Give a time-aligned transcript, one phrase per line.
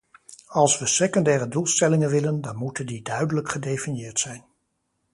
[0.47, 4.45] Als we secundaire doelstellingen willen, dan moeten die duidelijk gedefinieerd zijn.